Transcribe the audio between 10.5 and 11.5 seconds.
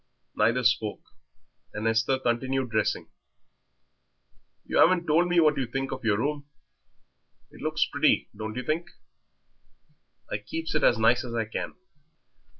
it as nice as I